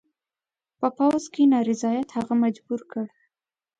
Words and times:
په 0.79 0.87
پوځ 0.97 1.23
کې 1.33 1.51
نارضاییت 1.53 2.09
هغه 2.17 2.33
مجبور 2.43 2.81
کړ. 2.91 3.05